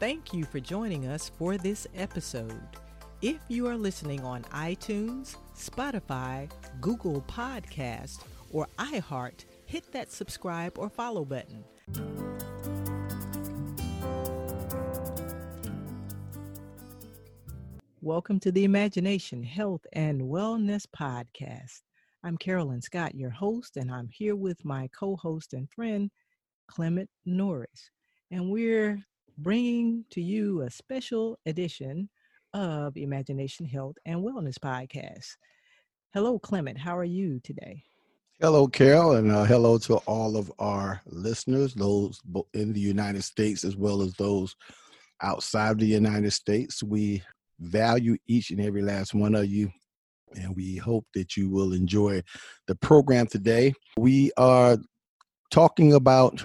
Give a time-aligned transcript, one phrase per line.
[0.00, 2.68] Thank you for joining us for this episode.
[3.20, 6.48] If you are listening on iTunes, Spotify,
[6.80, 8.20] Google Podcast,
[8.52, 11.64] or iHeart, hit that subscribe or follow button.
[18.00, 21.80] Welcome to the Imagination Health and Wellness Podcast.
[22.22, 26.08] I'm Carolyn Scott, your host, and I'm here with my co host and friend,
[26.68, 27.90] Clement Norris.
[28.30, 29.04] And we're
[29.38, 32.08] bringing to you a special edition
[32.54, 35.36] of Imagination Health and Wellness Podcast.
[36.12, 36.76] Hello, Clement.
[36.76, 37.84] How are you today?
[38.40, 42.20] Hello, Carol, and uh, hello to all of our listeners, those
[42.52, 44.56] in the United States as well as those
[45.22, 46.82] outside of the United States.
[46.82, 47.22] We
[47.60, 49.70] value each and every last one of you.
[50.34, 52.22] And we hope that you will enjoy
[52.66, 53.72] the program today.
[53.96, 54.78] We are
[55.50, 56.44] talking about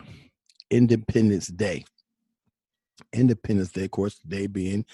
[0.69, 1.85] Independence Day.
[3.13, 4.85] Independence Day, of course, today being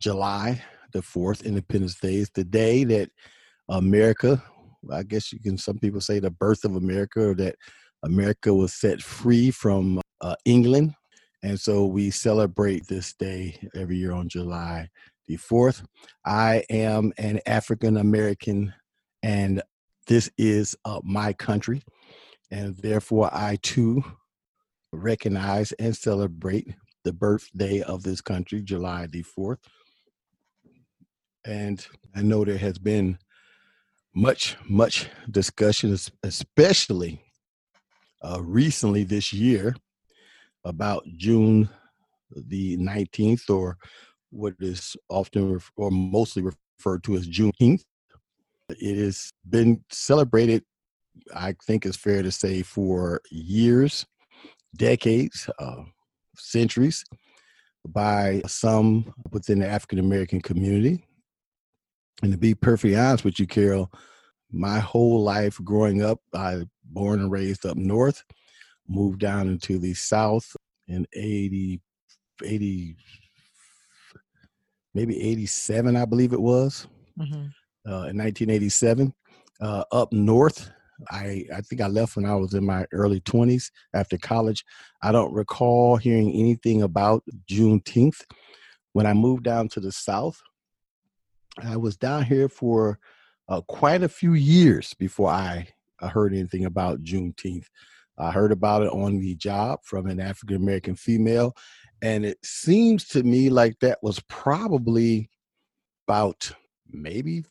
[0.00, 3.10] July the 4th, Independence Day is the day that
[3.68, 4.42] America,
[4.92, 7.56] I guess you can, some people say the birth of America, or that
[8.02, 10.94] America was set free from uh, England.
[11.42, 14.88] And so we celebrate this day every year on July
[15.26, 15.84] the 4th.
[16.26, 18.74] I am an African American,
[19.22, 19.62] and
[20.06, 21.82] this is uh, my country.
[22.50, 24.02] And therefore, I too
[24.92, 29.58] recognize and celebrate the birthday of this country, July the 4th.
[31.44, 31.84] And
[32.14, 33.18] I know there has been
[34.14, 37.20] much, much discussion, especially
[38.22, 39.74] uh, recently this year,
[40.64, 41.68] about June
[42.36, 43.76] the 19th, or
[44.30, 47.82] what is often or mostly referred to as Juneteenth.
[48.68, 50.62] It has been celebrated,
[51.34, 54.06] I think it's fair to say, for years,
[54.76, 55.82] decades, uh,
[56.40, 57.04] centuries
[57.88, 61.04] by some within the African American community.
[62.22, 63.90] And to be perfectly honest with you, Carol,
[64.52, 68.22] my whole life growing up, I born and raised up north,
[68.88, 70.54] moved down into the south
[70.88, 71.80] in 80,
[72.44, 72.96] 80
[74.94, 76.86] maybe 87, I believe it was,
[77.18, 77.46] mm-hmm.
[77.86, 79.14] uh, in 1987.
[79.60, 80.70] Uh, up north,
[81.10, 84.64] I, I think I left when I was in my early 20s after college.
[85.02, 88.22] I don't recall hearing anything about Juneteenth.
[88.92, 90.40] When I moved down to the South,
[91.62, 92.98] I was down here for
[93.48, 95.68] uh, quite a few years before I
[96.00, 97.66] uh, heard anything about Juneteenth.
[98.18, 101.56] I heard about it on the job from an African American female,
[102.02, 105.30] and it seems to me like that was probably
[106.06, 106.52] about
[106.90, 107.44] maybe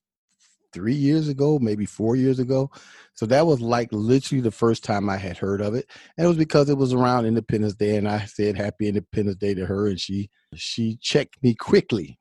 [0.73, 2.71] three years ago, maybe four years ago.
[3.13, 6.27] So that was like literally the first time I had heard of it, and it
[6.27, 9.87] was because it was around Independence Day, and I said Happy Independence Day to her,
[9.87, 12.17] and she she checked me quickly.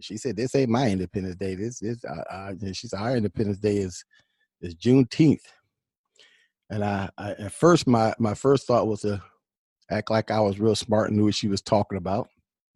[0.00, 1.54] She said, "This ain't my Independence Day.
[1.54, 4.04] This is," uh, uh, she said, "Our Independence Day is
[4.60, 5.44] is Juneteenth."
[6.70, 9.22] And I, I at first my my first thought was to
[9.90, 12.28] act like I was real smart and knew what she was talking about.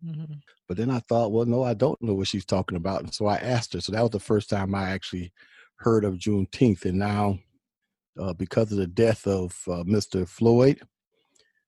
[0.05, 0.35] Mm-hmm.
[0.69, 3.03] But then I thought, well, no, I don't know what she's talking about.
[3.03, 3.81] And so I asked her.
[3.81, 5.33] So that was the first time I actually
[5.77, 6.85] heard of Juneteenth.
[6.85, 7.39] And now,
[8.19, 10.27] uh, because of the death of uh, Mr.
[10.29, 10.81] Floyd,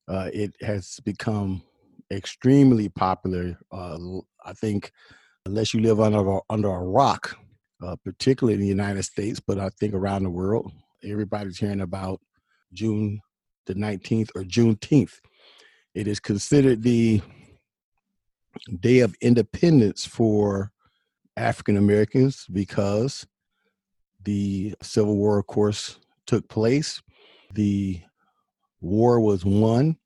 [0.08, 1.62] uh, it has become
[2.10, 3.58] extremely popular.
[3.70, 3.98] Uh,
[4.44, 4.92] I think,
[5.46, 7.36] unless you live under a, under a rock,
[7.82, 10.72] uh, particularly in the United States, but I think around the world,
[11.04, 12.20] everybody's hearing about
[12.72, 13.20] June
[13.66, 15.14] the 19th or Juneteenth.
[15.94, 17.20] It is considered the
[18.80, 20.72] Day of Independence for
[21.36, 23.26] African Americans because
[24.24, 27.02] the Civil War, of course, took place.
[27.54, 28.00] The
[28.80, 29.96] war was won,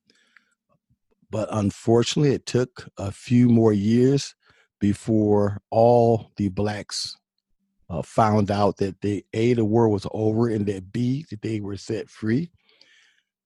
[1.29, 4.35] but unfortunately, it took a few more years
[4.79, 7.17] before all the blacks
[7.89, 11.59] uh, found out that the A, the war was over, and that B, that they
[11.59, 12.51] were set free.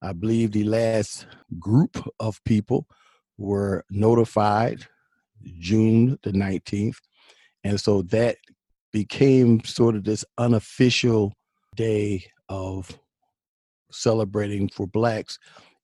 [0.02, 1.28] I believe the last
[1.60, 2.88] group of people
[3.42, 4.86] were notified
[5.60, 6.98] June the 19th.
[7.64, 8.38] And so that
[8.94, 11.34] became sort of this unofficial
[11.76, 12.98] day of
[13.92, 15.38] celebrating for blacks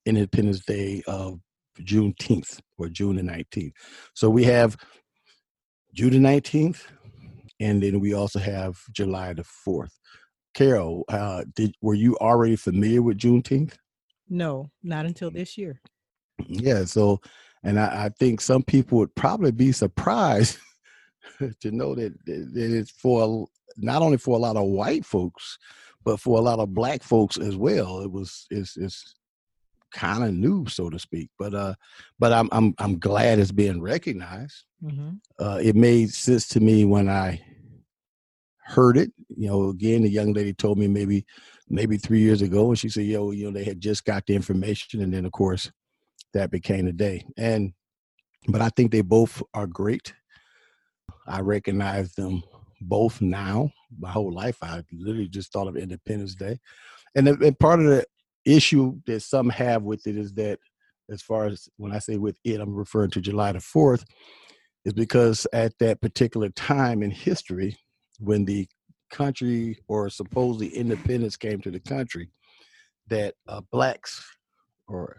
[0.05, 1.39] Independence Day of
[1.81, 3.73] Juneteenth or June the 19th.
[4.13, 4.77] So we have
[5.93, 6.83] June the 19th,
[7.59, 9.91] and then we also have July the 4th.
[10.53, 13.73] Carol, uh, did were you already familiar with Juneteenth?
[14.29, 15.79] No, not until this year.
[16.47, 17.19] Yeah, so
[17.63, 20.57] and I, I think some people would probably be surprised
[21.61, 25.57] to know that, that it's for not only for a lot of white folks,
[26.03, 28.01] but for a lot of black folks as well.
[28.01, 29.15] It was it's it's
[29.91, 31.29] kind of new, so to speak.
[31.37, 31.73] But uh,
[32.19, 34.63] but I'm I'm I'm glad it's being recognized.
[34.83, 35.09] Mm-hmm.
[35.39, 37.41] Uh, it made sense to me when I
[38.59, 39.11] heard it.
[39.35, 41.25] You know, again, the young lady told me maybe
[41.69, 44.35] maybe three years ago, and she said, "Yo, you know, they had just got the
[44.35, 45.71] information," and then of course
[46.33, 47.25] that became the day.
[47.37, 47.73] And
[48.47, 50.13] but I think they both are great.
[51.27, 52.43] I recognize them
[52.81, 53.71] both now.
[53.99, 56.59] My whole life, I literally just thought of Independence Day,
[57.15, 58.05] and, and part of the
[58.45, 60.59] issue that some have with it is that,
[61.09, 64.05] as far as when I say with it, I'm referring to July the Fourth,
[64.85, 67.77] is because at that particular time in history,
[68.19, 68.67] when the
[69.09, 72.29] country or supposedly independence came to the country,
[73.07, 74.25] that uh, blacks
[74.87, 75.17] or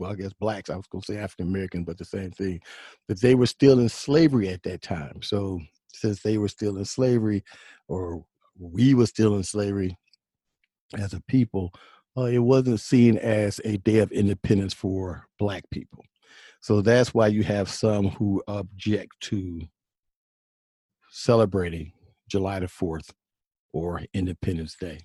[0.00, 2.60] well, I guess blacks, I was going to say African American, but the same thing,
[3.06, 5.20] that they were still in slavery at that time.
[5.22, 5.60] So
[5.92, 7.44] since they were still in slavery,
[7.86, 8.24] or
[8.58, 9.96] we were still in slavery
[10.98, 11.72] as a people,
[12.16, 16.02] uh, it wasn't seen as a day of independence for black people.
[16.62, 19.60] So that's why you have some who object to
[21.10, 21.92] celebrating
[22.26, 23.10] July the 4th
[23.72, 25.00] or Independence Day.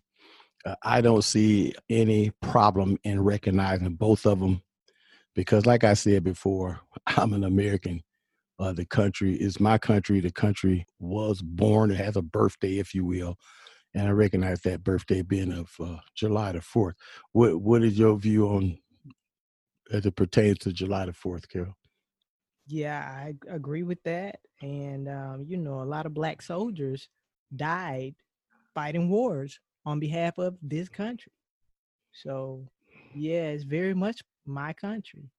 [0.65, 4.61] Uh, I don't see any problem in recognizing both of them
[5.35, 8.01] because, like I said before, I'm an American.
[8.57, 10.21] Uh, the country is my country.
[10.21, 11.91] The country was born.
[11.91, 13.35] It has a birthday, if you will,
[13.93, 16.95] and I recognize that birthday being of uh, July the fourth.
[17.33, 18.77] What What is your view on
[19.91, 21.75] as it pertains to July the fourth, Carol?
[22.67, 24.39] Yeah, I agree with that.
[24.61, 27.09] And um, you know, a lot of black soldiers
[27.55, 28.15] died
[28.73, 31.31] fighting wars on behalf of this country.
[32.11, 32.67] So,
[33.13, 35.29] yeah, it's very much my country.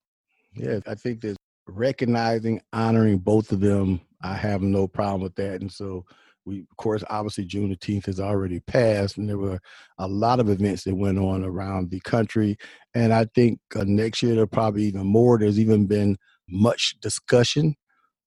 [0.55, 1.37] Yeah, I think that
[1.67, 5.61] recognizing, honoring both of them, I have no problem with that.
[5.61, 6.05] And so,
[6.45, 9.59] we, of course, obviously Juneteenth has already passed, and there were
[9.99, 12.57] a lot of events that went on around the country.
[12.95, 15.39] And I think uh, next year there'll probably even more.
[15.39, 16.17] There's even been
[16.49, 17.75] much discussion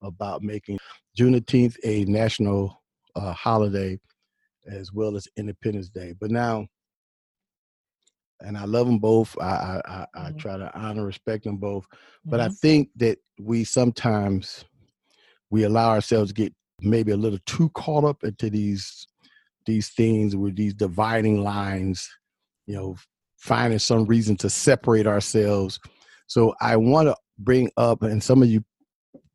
[0.02, 0.80] about making
[1.18, 2.84] Juneteenth a national
[3.16, 3.98] uh, holiday
[4.68, 6.14] as well as Independence Day.
[6.20, 6.68] But now,
[8.42, 9.38] and I love them both.
[9.40, 10.38] I I, I, mm-hmm.
[10.38, 11.86] try to honor, respect them both.
[12.26, 12.52] But mm-hmm.
[12.52, 14.66] I think that we sometimes
[15.50, 19.08] we allow ourselves to get maybe a little too caught up into these
[19.66, 22.10] these things with these dividing lines.
[22.66, 22.96] You know,
[23.38, 25.80] finding some reason to separate ourselves.
[26.28, 28.64] So I want to bring up, and some of you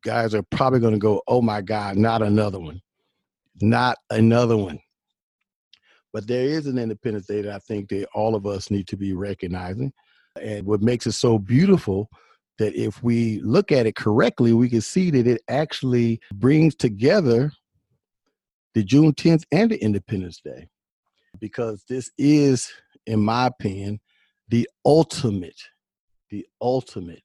[0.03, 2.81] guys are probably going to go, "Oh my God, not another one,
[3.61, 4.79] not another one."
[6.15, 8.95] But there is an Independence Day that I think that all of us need to
[8.95, 9.91] be recognizing.
[10.41, 12.09] And what makes it so beautiful
[12.57, 17.51] that if we look at it correctly, we can see that it actually brings together
[18.75, 20.69] the Juneteenth and the Independence Day.
[21.41, 22.71] Because this is,
[23.05, 23.99] in my opinion,
[24.47, 25.61] the ultimate,
[26.29, 27.23] the ultimate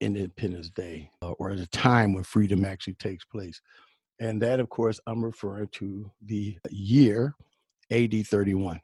[0.00, 3.60] Independence Day, uh, or the time when freedom actually takes place.
[4.18, 7.34] And that, of course, I'm referring to the year
[7.90, 8.80] AD 31.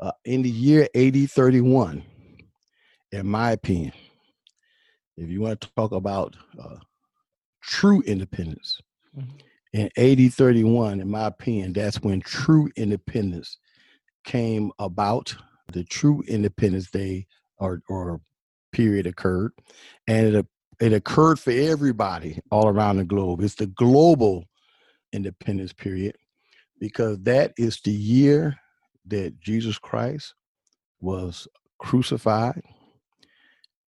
[0.00, 2.02] Uh, in the year AD 31,
[3.12, 3.92] in my opinion,
[5.16, 6.76] if you want to talk about uh,
[7.62, 8.80] true independence,
[9.16, 9.36] mm-hmm.
[9.72, 13.58] in AD 31, in my opinion, that's when true independence
[14.24, 15.34] came about.
[15.72, 17.26] The true Independence Day
[17.58, 18.20] or, or
[18.72, 19.52] period occurred,
[20.06, 20.46] and it,
[20.80, 23.40] it occurred for everybody all around the globe.
[23.40, 24.44] It's the global
[25.12, 26.16] independence period
[26.78, 28.56] because that is the year
[29.06, 30.34] that Jesus Christ
[31.00, 31.46] was
[31.78, 32.62] crucified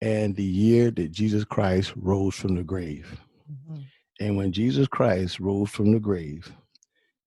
[0.01, 3.19] and the year that Jesus Christ rose from the grave.
[3.51, 3.81] Mm-hmm.
[4.19, 6.51] And when Jesus Christ rose from the grave,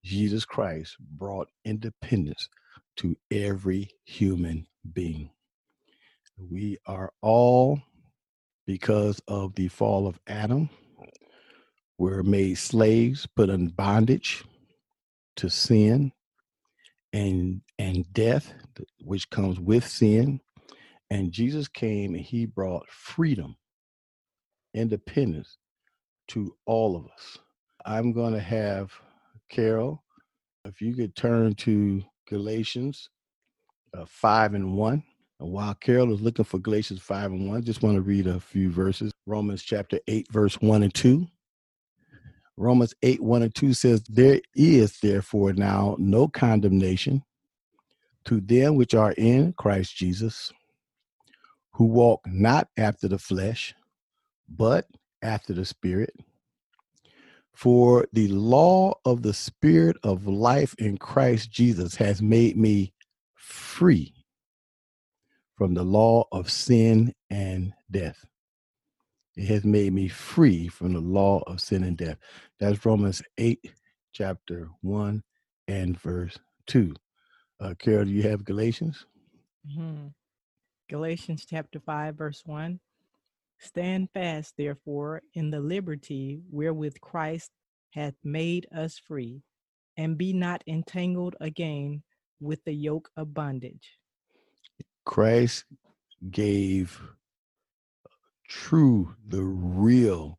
[0.05, 2.49] Jesus Christ brought independence
[2.97, 5.31] to every human being.
[6.38, 7.81] We are all,
[8.67, 10.71] because of the fall of Adam,
[11.99, 14.45] were made slaves, put in bondage
[15.38, 16.12] to sin
[17.12, 18.52] and and death
[19.02, 20.40] which comes with sin.
[21.11, 23.57] And jesus came and he brought freedom
[24.75, 25.57] independence
[26.28, 27.38] to all of us.
[27.87, 28.92] I'm going to have
[29.49, 30.04] carol
[30.64, 33.09] if you could turn to galatians
[33.97, 35.02] uh, 5 and 1
[35.40, 38.26] and while carol is looking for galatians 5 and 1 I just want to read
[38.26, 39.12] a few verses.
[39.26, 41.26] Romans chapter 8 verse 1 and 2
[42.59, 47.23] Romans 8 1 and 2 says, There is therefore now no condemnation
[48.25, 50.53] to them which are in Christ Jesus,
[51.73, 53.75] who walk not after the flesh,
[54.49, 54.87] but
[55.23, 56.12] after the Spirit.
[57.55, 62.93] For the law of the Spirit of life in Christ Jesus has made me
[63.35, 64.12] free
[65.57, 68.25] from the law of sin and death.
[69.38, 72.18] It has made me free from the law of sin and death.
[72.59, 73.73] That's Romans 8,
[74.12, 75.23] chapter 1
[75.68, 76.92] and verse 2.
[77.61, 79.07] Uh, Carol, do you have Galatians?
[79.64, 80.09] Mm-hmm.
[80.90, 82.80] Galatians chapter 5, verse 1.
[83.61, 87.52] Stand fast, therefore, in the liberty wherewith Christ
[87.92, 89.45] hath made us free,
[89.97, 92.02] and be not entangled again
[92.40, 93.99] with the yoke of bondage.
[95.04, 95.64] Christ
[96.28, 97.00] gave
[98.49, 100.38] true, the real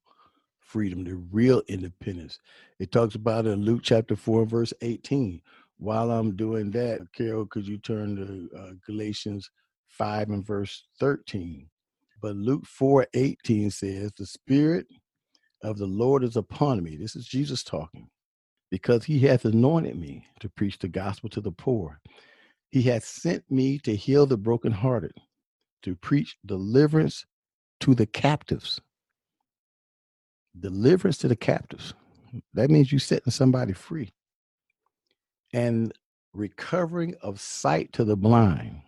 [0.59, 2.39] freedom, the real independence.
[2.79, 5.41] It talks about in Luke chapter 4, verse 18.
[5.77, 9.49] While I'm doing that, Carol, could you turn to uh, Galatians
[9.89, 11.67] 5 and verse 13?
[12.21, 14.87] But Luke 4 18 says, The Spirit
[15.63, 16.97] of the Lord is upon me.
[16.97, 18.09] This is Jesus talking,
[18.71, 21.99] because he hath anointed me to preach the gospel to the poor.
[22.69, 25.13] He hath sent me to heal the brokenhearted,
[25.83, 27.25] to preach deliverance
[27.81, 28.81] to the captives.
[30.59, 31.93] Deliverance to the captives.
[32.53, 34.11] That means you setting somebody free.
[35.53, 35.93] And
[36.33, 38.81] recovering of sight to the blind.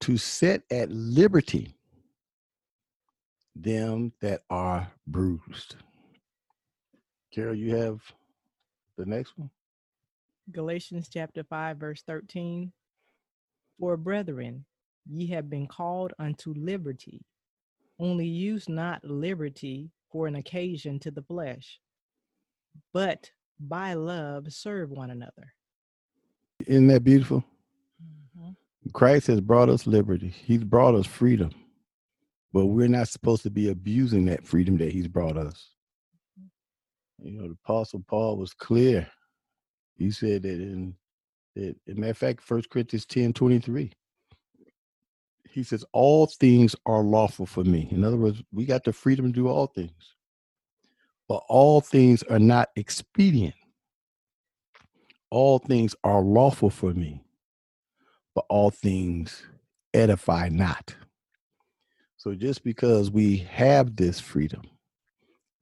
[0.00, 1.76] To set at liberty
[3.54, 5.76] them that are bruised.
[7.32, 8.00] Carol, you have
[8.96, 9.50] the next one?
[10.50, 12.72] Galatians chapter 5, verse 13.
[13.78, 14.64] For brethren,
[15.08, 17.22] ye have been called unto liberty.
[18.02, 21.78] Only use not liberty for an occasion to the flesh,
[22.92, 23.30] but
[23.60, 25.54] by love serve one another.
[26.66, 27.44] Isn't that beautiful?
[28.38, 28.50] Mm-hmm.
[28.92, 31.50] Christ has brought us liberty, He's brought us freedom,
[32.52, 35.70] but we're not supposed to be abusing that freedom that He's brought us.
[37.22, 39.08] You know, the Apostle Paul was clear
[39.96, 40.94] he said that in
[41.54, 43.92] that as a matter of fact, First Corinthians 10 23.
[45.52, 47.88] He says, All things are lawful for me.
[47.90, 50.14] In other words, we got the freedom to do all things.
[51.28, 53.54] But all things are not expedient.
[55.30, 57.24] All things are lawful for me,
[58.34, 59.42] but all things
[59.94, 60.94] edify not.
[62.18, 64.62] So just because we have this freedom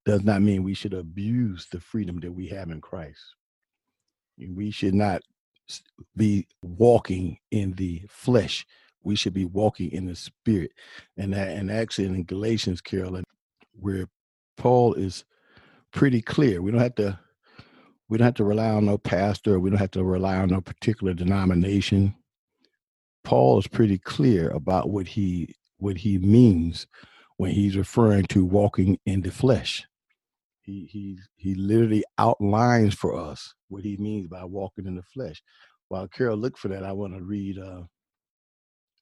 [0.05, 3.21] does not mean we should abuse the freedom that we have in Christ.
[4.39, 5.23] We should not
[6.17, 8.67] be walking in the flesh.
[9.03, 10.73] We should be walking in the spirit.
[11.17, 13.25] And that, and actually in Galatians, Carolyn,
[13.73, 14.07] where
[14.57, 15.25] Paul is
[15.93, 16.63] pretty clear.
[16.63, 17.19] We don't have to
[18.09, 20.61] we don't have to rely on no pastor, we don't have to rely on no
[20.61, 22.15] particular denomination.
[23.23, 26.87] Paul is pretty clear about what he what he means
[27.37, 29.87] when he's referring to walking in the flesh.
[30.63, 35.43] He he he literally outlines for us what he means by walking in the flesh.
[35.89, 37.83] While Carol look for that, I want to read uh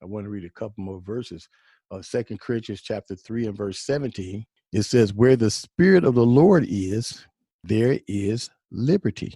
[0.03, 1.49] I want to read a couple more verses.
[1.91, 4.45] Uh Second Corinthians chapter 3 and verse 17.
[4.73, 7.27] It says, Where the Spirit of the Lord is,
[7.65, 9.35] there is liberty.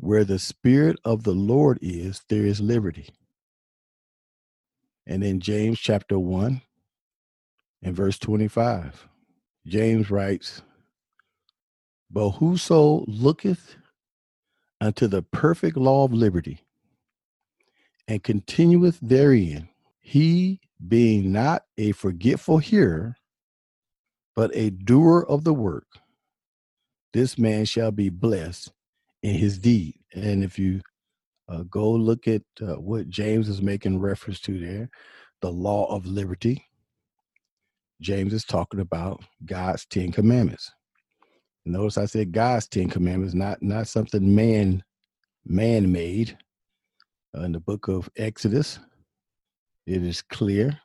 [0.00, 3.08] Where the Spirit of the Lord is, there is liberty.
[5.06, 6.62] And then James chapter 1
[7.82, 9.08] and verse 25.
[9.66, 10.62] James writes,
[12.10, 13.76] but whoso looketh
[14.80, 16.60] unto the perfect law of liberty
[18.08, 19.69] and continueth therein,
[20.10, 23.14] he being not a forgetful hearer,
[24.34, 25.86] but a doer of the work,
[27.12, 28.72] this man shall be blessed
[29.22, 29.94] in his deed.
[30.12, 30.80] And if you
[31.48, 34.90] uh, go look at uh, what James is making reference to there,
[35.42, 36.66] the law of liberty,
[38.00, 40.72] James is talking about God's Ten Commandments.
[41.64, 44.82] Notice I said God's Ten Commandments, not not something man
[45.44, 46.36] man made.
[47.32, 48.80] Uh, in the book of Exodus,
[49.90, 50.78] it is clear.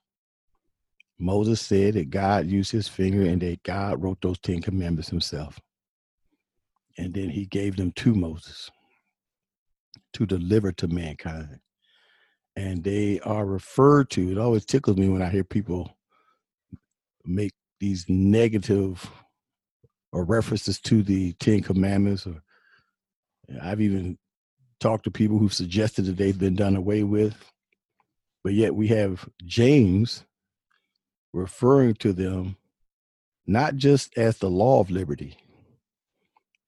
[1.19, 5.59] Moses said that God used his finger and that God wrote those Ten Commandments himself.
[6.97, 8.71] And then he gave them to Moses
[10.13, 11.59] to deliver to mankind.
[12.55, 15.95] And they are referred to, it always tickles me when I hear people
[17.25, 19.07] make these negative
[20.11, 22.25] or references to the Ten Commandments.
[22.25, 22.41] Or
[23.61, 24.17] I've even
[24.79, 27.51] talked to people who've suggested that they've been done away with.
[28.45, 30.23] But yet we have James
[31.33, 32.57] referring to them
[33.47, 35.35] not just as the law of liberty,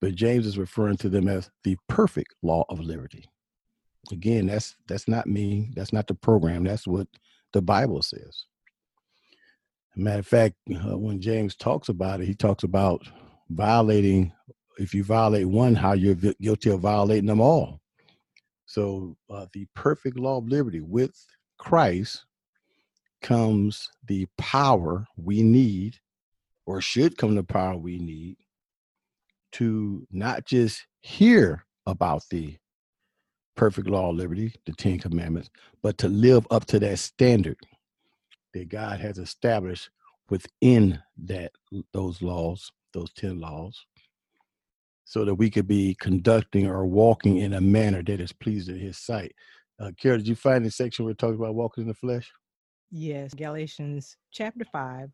[0.01, 3.29] but James is referring to them as the perfect law of liberty.
[4.11, 5.69] Again, that's that's not me.
[5.75, 6.63] That's not the program.
[6.63, 7.09] That's what
[7.53, 8.45] the Bible says.
[9.95, 13.07] Matter of fact, uh, when James talks about it, he talks about
[13.51, 14.31] violating
[14.79, 17.81] if you violate one how you're guilty of violating them all
[18.65, 21.15] so uh, the perfect law of liberty with
[21.57, 22.25] christ
[23.21, 25.97] comes the power we need,
[26.65, 28.37] or should come the power we need,
[29.53, 32.57] to not just hear about the
[33.55, 35.49] perfect law of liberty, the Ten Commandments,
[35.81, 37.57] but to live up to that standard
[38.53, 39.89] that God has established
[40.29, 41.51] within that
[41.93, 43.85] those laws, those 10 laws,
[45.05, 48.81] so that we could be conducting or walking in a manner that is pleasing in
[48.81, 49.33] his sight.
[49.79, 52.31] Uh, Carol, did you find the section where it talks about walking in the flesh?
[52.89, 55.09] Yes, Galatians chapter 5,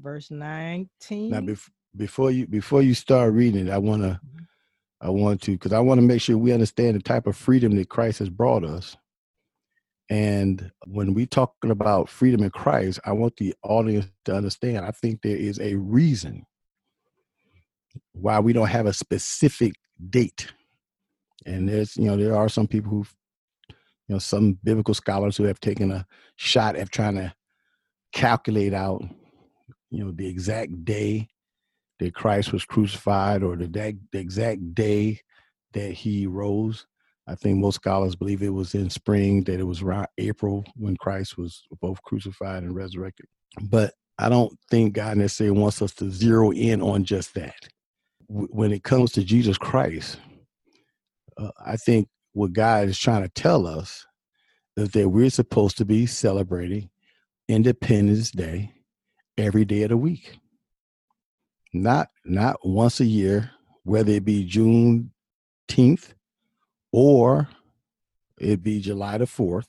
[0.00, 1.30] verse 19.
[1.30, 4.44] Now, bef- before you before you start reading it, I want to mm-hmm.
[5.00, 7.74] I want to because I want to make sure we understand the type of freedom
[7.76, 8.96] that Christ has brought us.
[10.10, 14.84] And when we talking about freedom in Christ, I want the audience to understand.
[14.84, 16.44] I think there is a reason
[18.12, 19.74] why we don't have a specific
[20.08, 20.52] date.
[21.46, 23.06] And there's, you know, there are some people who,
[24.10, 27.32] you know, some biblical scholars who have taken a shot at trying to
[28.12, 29.04] calculate out,
[29.92, 31.28] you know, the exact day
[32.00, 35.20] that Christ was crucified or the, the exact day
[35.74, 36.88] that he rose.
[37.28, 40.96] I think most scholars believe it was in spring, that it was around April when
[40.96, 43.26] Christ was both crucified and resurrected.
[43.62, 47.54] But I don't think God necessarily wants us to zero in on just that
[48.26, 50.18] when it comes to Jesus Christ,
[51.38, 54.06] uh, I think what God is trying to tell us
[54.76, 56.90] is that we're supposed to be celebrating
[57.48, 58.72] Independence Day
[59.36, 60.38] every day of the week.
[61.72, 63.50] Not not once a year,
[63.84, 65.12] whether it be June
[65.68, 66.14] 10th
[66.92, 67.48] or
[68.38, 69.68] it be July the 4th.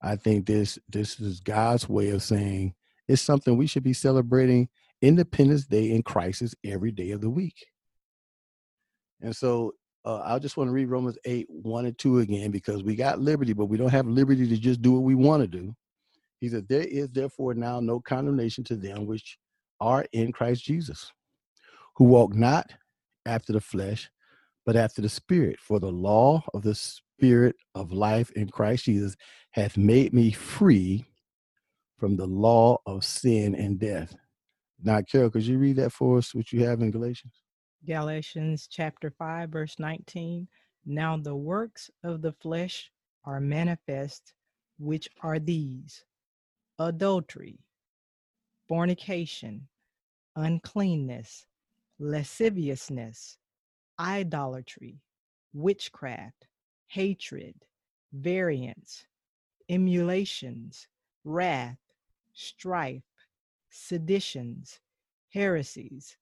[0.00, 2.74] I think this this is God's way of saying
[3.08, 4.68] it's something we should be celebrating
[5.02, 7.66] Independence Day in crisis every day of the week.
[9.20, 9.74] And so
[10.04, 13.20] uh, I just want to read Romans 8, 1 and 2 again because we got
[13.20, 15.74] liberty, but we don't have liberty to just do what we want to do.
[16.40, 19.38] He said, There is therefore now no condemnation to them which
[19.80, 21.12] are in Christ Jesus,
[21.96, 22.72] who walk not
[23.26, 24.10] after the flesh,
[24.64, 25.58] but after the Spirit.
[25.60, 29.16] For the law of the Spirit of life in Christ Jesus
[29.52, 31.04] hath made me free
[31.98, 34.14] from the law of sin and death.
[34.82, 37.34] Now, Carol, could you read that for us, what you have in Galatians?
[37.86, 40.48] Galatians chapter 5, verse 19.
[40.84, 42.90] Now the works of the flesh
[43.24, 44.34] are manifest,
[44.78, 46.04] which are these
[46.78, 47.58] adultery,
[48.68, 49.68] fornication,
[50.36, 51.46] uncleanness,
[51.98, 53.38] lasciviousness,
[53.98, 55.00] idolatry,
[55.52, 56.46] witchcraft,
[56.88, 57.54] hatred,
[58.12, 59.06] variance,
[59.68, 60.88] emulations,
[61.24, 61.78] wrath,
[62.34, 63.02] strife,
[63.70, 64.80] seditions,
[65.30, 66.16] heresies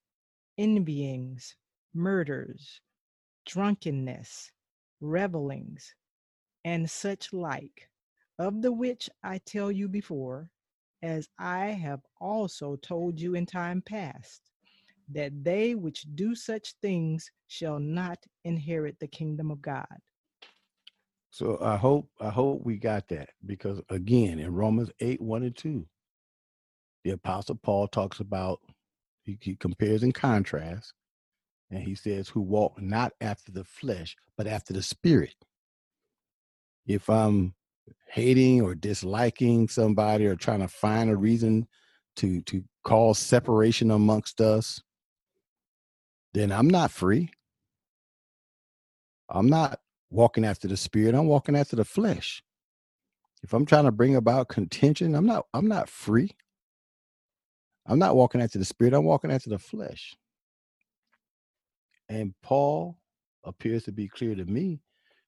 [0.59, 1.57] envyings,
[1.95, 2.81] murders,
[3.47, 4.51] drunkenness,
[5.01, 5.95] revelings,
[6.65, 7.89] and such like,
[8.39, 10.51] of the which I tell you before,
[11.03, 14.43] as I have also told you in time past,
[15.13, 19.87] that they which do such things shall not inherit the kingdom of God.
[21.31, 25.57] So I hope I hope we got that because again in Romans 8, 1 and
[25.57, 25.87] 2,
[27.05, 28.61] the apostle Paul talks about
[29.27, 30.95] he, he compares and contrasts,
[31.71, 35.37] and he says, "Who walk not after the flesh, but after the spirit."
[36.87, 37.55] If I'm
[38.09, 41.69] hating or disliking somebody or trying to find a reason
[42.17, 44.83] to to cause separation amongst us,
[46.35, 47.31] then I'm not free.
[49.31, 51.15] I'm not walking after the spirit.
[51.15, 52.43] I'm walking after the flesh.
[53.43, 56.33] If I'm trying to bring about contention, I'm not I'm not free.
[57.87, 60.17] I'm not walking after the spirit, I'm walking after the flesh.
[62.09, 62.99] And Paul
[63.45, 64.81] appears to be clear to me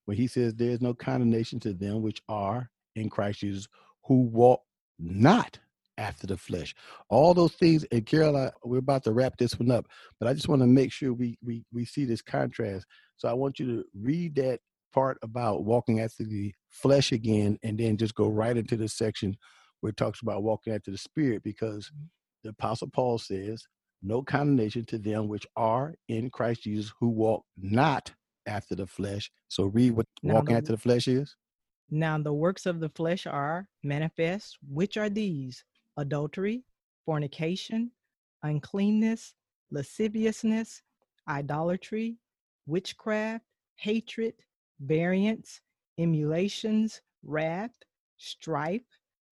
[0.06, 3.68] when he says there is no condemnation to them which are in Christ Jesus
[4.04, 4.62] who walk
[4.98, 5.58] not
[5.98, 6.74] after the flesh.
[7.10, 9.86] All those things, and Carol, we're about to wrap this one up,
[10.20, 12.86] but I just want to make sure we we we see this contrast.
[13.16, 14.60] So I want you to read that
[14.94, 19.36] part about walking after the flesh again, and then just go right into the section
[19.80, 23.66] where it talks about walking after the spirit, because mm-hmm the Apostle Paul says,
[24.02, 28.12] No condemnation to them which are in Christ Jesus who walk not
[28.46, 29.30] after the flesh.
[29.48, 31.34] So read what now walking the, after the flesh is.
[31.90, 35.64] Now the works of the flesh are manifest, which are these
[35.96, 36.64] adultery,
[37.04, 37.90] fornication,
[38.42, 39.34] uncleanness,
[39.70, 40.82] lasciviousness,
[41.28, 42.16] idolatry,
[42.66, 43.44] witchcraft,
[43.76, 44.34] hatred,
[44.80, 45.60] variance,
[45.98, 47.74] emulations, wrath,
[48.16, 48.82] strife,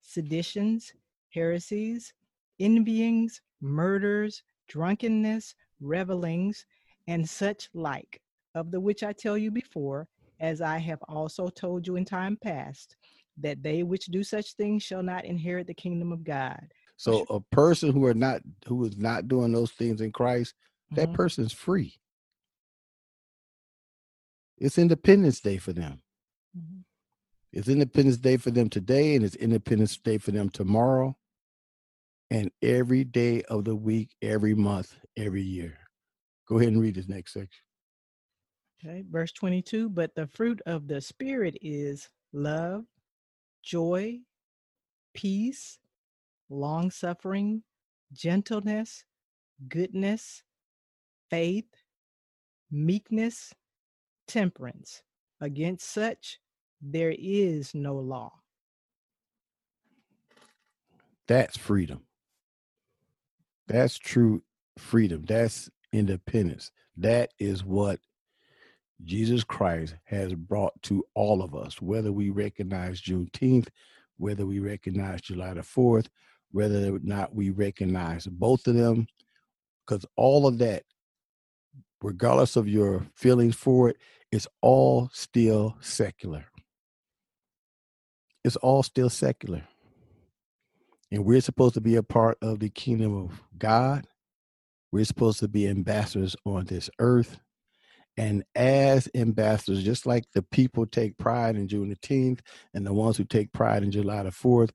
[0.01, 0.93] seditions,
[1.31, 2.13] heresies,
[2.59, 6.65] envyings, murders, drunkenness, revelings,
[7.07, 8.21] and such like,
[8.55, 10.09] of the which I tell you before,
[10.41, 12.97] as I have also told you in time past,
[13.39, 16.61] that they which do such things shall not inherit the kingdom of God.
[16.97, 20.55] So a person who are not who is not doing those things in Christ,
[20.93, 21.01] mm-hmm.
[21.01, 21.95] that person's free.
[24.57, 26.01] It's Independence Day for them.
[26.57, 26.81] Mm-hmm.
[27.53, 31.17] It's Independence Day for them today, and it's Independence Day for them tomorrow,
[32.31, 35.79] and every day of the week, every month, every year.
[36.49, 37.63] Go ahead and read this next section.
[38.85, 42.85] Okay, verse 22 But the fruit of the Spirit is love,
[43.63, 44.19] joy,
[45.15, 45.79] peace,
[46.49, 47.63] long suffering,
[48.13, 49.05] gentleness,
[49.69, 50.43] goodness,
[51.31, 51.69] faith,
[52.71, 53.53] meekness,
[54.29, 55.03] temperance.
[55.41, 56.39] Against such,
[56.81, 58.33] there is no law.
[61.29, 62.06] That's freedom.
[63.69, 64.43] That's true
[64.79, 65.25] freedom.
[65.27, 66.71] That's independence.
[66.97, 68.01] That is what
[69.05, 73.69] Jesus Christ has brought to all of us, whether we recognize Juneteenth,
[74.17, 76.07] whether we recognize July the 4th,
[76.53, 79.07] whether or not we recognize both of them,
[79.87, 80.85] because all of that,
[82.03, 83.99] regardless of your feelings for it,
[84.33, 86.47] it's all still secular.
[88.45, 89.63] It's all still secular.
[91.11, 94.07] And we're supposed to be a part of the kingdom of God.
[94.93, 97.39] We're supposed to be ambassadors on this earth.
[98.17, 102.41] And as ambassadors, just like the people take pride in Juneteenth
[102.73, 104.71] and the ones who take pride in July the 4th,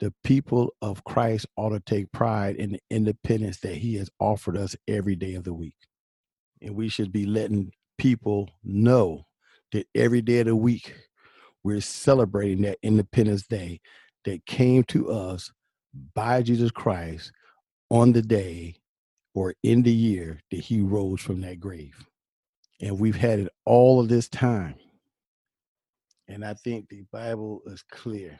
[0.00, 4.56] the people of Christ ought to take pride in the independence that he has offered
[4.56, 5.76] us every day of the week.
[6.62, 9.26] And we should be letting people know
[9.72, 10.94] that every day of the week
[11.62, 13.80] we're celebrating that Independence Day
[14.24, 15.52] that came to us
[16.14, 17.32] by Jesus Christ
[17.90, 18.76] on the day
[19.34, 22.06] or in the year that he rose from that grave.
[22.80, 24.76] And we've had it all of this time.
[26.28, 28.38] And I think the Bible is clear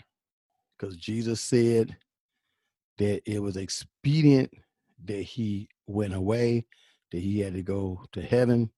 [0.77, 1.97] because Jesus said
[2.99, 4.51] that it was expedient
[5.05, 6.67] that he went away,
[7.13, 8.71] that he had to go to heaven.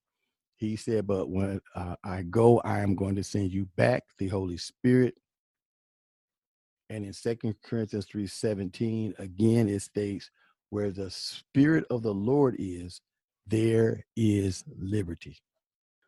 [0.57, 4.29] He said, But when uh, I go, I am going to send you back the
[4.29, 5.15] Holy Spirit.
[6.89, 10.31] And in Second Corinthians 3 17, again, it states,
[10.71, 13.01] Where the Spirit of the Lord is,
[13.47, 15.39] there is liberty.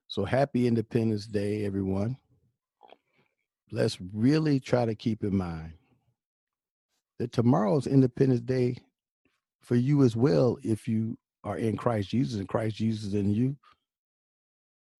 [0.08, 2.16] So happy Independence Day, everyone.
[3.70, 5.74] Let's really try to keep in mind
[7.18, 8.78] that tomorrow's Independence Day
[9.60, 13.56] for you as well if you are in Christ Jesus and Christ Jesus in you.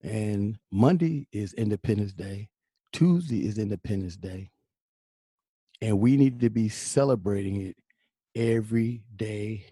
[0.02, 2.48] And Monday is Independence Day.
[2.92, 4.50] Tuesday is Independence Day.
[5.80, 7.76] And we need to be celebrating it
[8.34, 9.66] every day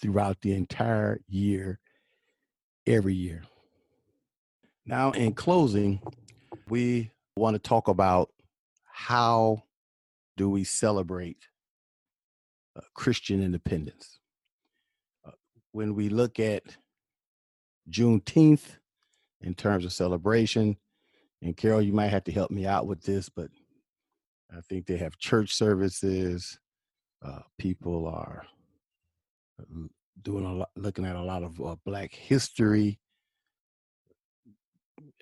[0.00, 1.80] throughout the entire year
[2.88, 3.42] every year.
[4.86, 6.00] Now, in closing,
[6.68, 8.30] we want to talk about
[8.90, 9.64] how
[10.36, 11.48] do we celebrate
[12.74, 14.18] uh, Christian independence.
[15.26, 15.32] Uh,
[15.72, 16.62] when we look at
[17.90, 18.78] Juneteenth
[19.42, 20.76] in terms of celebration,
[21.42, 23.50] and Carol, you might have to help me out with this, but
[24.56, 26.58] I think they have church services.
[27.24, 28.46] Uh, people are
[29.60, 29.86] uh,
[30.22, 32.98] doing a lot, looking at a lot of uh, Black history,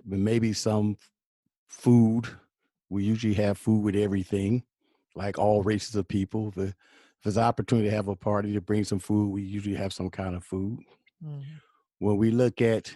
[0.04, 0.96] maybe some
[1.68, 2.26] food.
[2.88, 4.62] We usually have food with everything,
[5.14, 6.52] like all races of people.
[6.56, 6.74] If, if
[7.24, 10.10] there's an opportunity to have a party to bring some food, we usually have some
[10.10, 10.78] kind of food.
[11.24, 11.40] Mm-hmm.
[11.98, 12.94] When we look at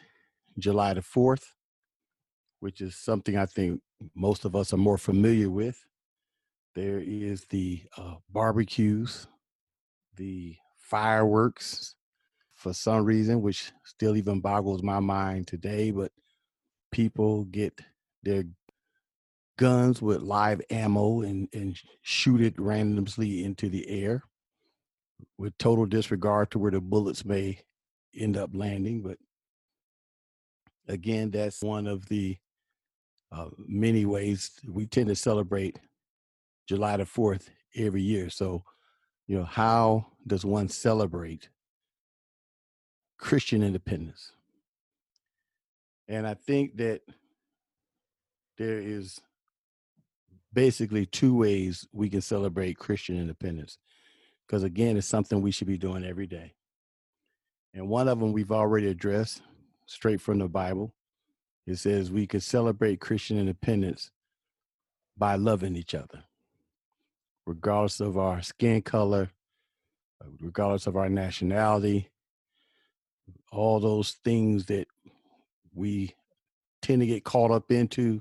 [0.59, 1.45] July the 4th,
[2.61, 3.81] which is something I think
[4.15, 5.83] most of us are more familiar with,
[6.75, 9.27] there is the uh, barbecues,
[10.17, 11.97] the fireworks
[12.55, 15.91] for some reason, which still even boggles my mind today.
[15.91, 16.13] But
[16.93, 17.81] people get
[18.23, 18.45] their
[19.59, 24.23] guns with live ammo and, and shoot it randomly into the air
[25.39, 27.59] with total disregard to where the bullets may
[28.15, 29.03] end up landing.
[29.03, 29.19] But
[30.89, 32.37] again, that's one of the
[33.33, 35.79] uh, many ways we tend to celebrate
[36.71, 38.31] July the 4th every year.
[38.31, 38.63] So
[39.27, 41.49] you know, how does one celebrate
[43.19, 44.31] Christian independence?
[46.07, 47.01] And I think that
[48.57, 49.21] there is
[50.53, 53.79] basically two ways we can celebrate Christian independence.
[54.47, 56.55] Because again, it's something we should be doing every day.
[57.75, 59.43] And one of them we've already addressed
[59.87, 60.95] straight from the Bible.
[61.67, 64.13] It says we could celebrate Christian independence
[65.19, 66.23] by loving each other
[67.47, 69.31] regardless of our skin color,
[70.23, 72.11] uh, regardless of our nationality,
[73.53, 74.87] all those things that
[75.75, 76.15] we
[76.83, 78.21] tend to get caught up into.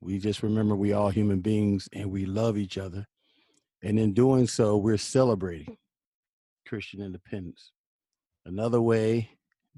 [0.00, 3.06] We just remember we all human beings and we love each other.
[3.82, 5.76] And in doing so, we're celebrating
[6.66, 7.72] Christian independence.
[8.44, 9.30] Another way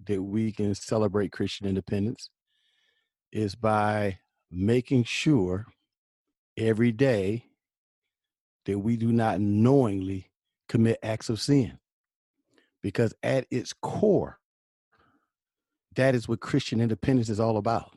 [0.06, 2.30] that we can celebrate Christian independence
[3.32, 4.18] is by
[4.50, 5.66] making sure
[6.56, 7.44] every day
[8.66, 10.30] that we do not knowingly
[10.68, 11.78] commit acts of sin.
[12.82, 14.38] Because at its core,
[15.96, 17.92] that is what Christian independence is all about.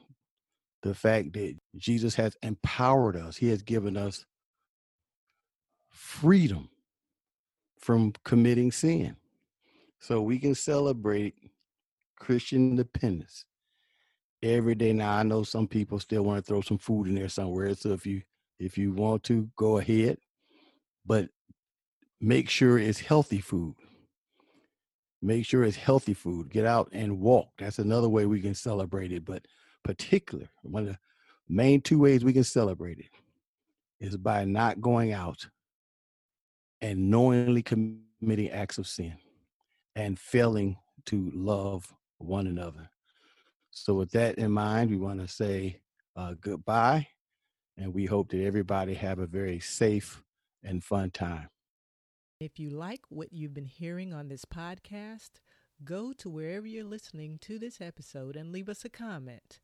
[0.83, 4.25] The fact that Jesus has empowered us, He has given us
[5.89, 6.69] freedom
[7.79, 9.15] from committing sin.
[9.99, 11.35] So we can celebrate
[12.19, 13.45] Christian independence
[14.43, 14.93] every day.
[14.93, 17.73] Now I know some people still want to throw some food in there somewhere.
[17.75, 18.21] So if you
[18.59, 20.17] if you want to, go ahead.
[21.07, 21.29] But
[22.21, 23.75] make sure it's healthy food.
[25.21, 26.49] Make sure it's healthy food.
[26.49, 27.49] Get out and walk.
[27.57, 29.25] That's another way we can celebrate it.
[29.25, 29.45] But
[29.83, 30.99] particular, one of the
[31.49, 33.09] main two ways we can celebrate it
[33.99, 35.47] is by not going out
[36.81, 39.15] and knowingly committing acts of sin
[39.95, 42.89] and failing to love one another.
[43.71, 45.81] So, with that in mind, we want to say
[46.15, 47.07] uh, goodbye,
[47.77, 50.21] and we hope that everybody have a very safe
[50.67, 51.47] and fun time.
[52.39, 55.31] If you like what you've been hearing on this podcast,
[55.83, 59.59] go to wherever you're listening to this episode and leave us a comment,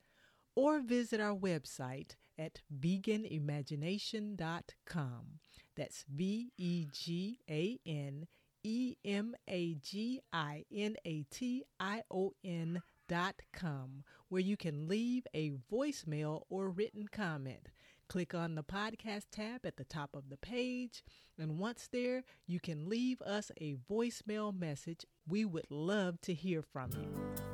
[0.55, 5.39] or visit our website at veganimagination.com.
[5.75, 8.27] That's V E G A N
[8.63, 14.57] E M A G I N A T I O N dot com, where you
[14.57, 17.69] can leave a voicemail or written comment.
[18.13, 21.03] Click on the podcast tab at the top of the page,
[21.39, 25.03] and once there, you can leave us a voicemail message.
[25.27, 27.52] We would love to hear from you.